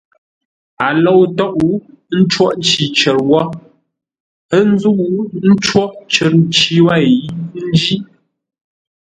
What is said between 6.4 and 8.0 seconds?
nci wêi ńjí.